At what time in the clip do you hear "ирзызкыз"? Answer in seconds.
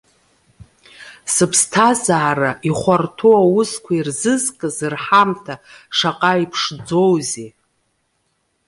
3.95-4.77